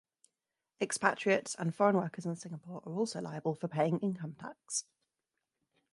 Expatriates 0.81 1.53
and 1.59 1.75
foreign 1.75 1.95
workers 1.95 2.25
in 2.25 2.35
Singapore 2.35 2.81
are 2.87 2.91
also 2.97 3.21
liable 3.21 3.53
for 3.53 3.67
paying 3.67 3.99
income 3.99 4.33
tax. 4.33 4.85